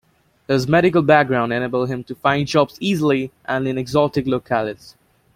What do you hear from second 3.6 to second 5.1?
in exotic locales.